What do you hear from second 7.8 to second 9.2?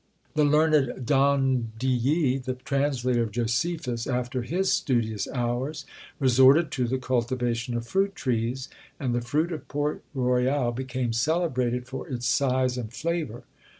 fruit trees; and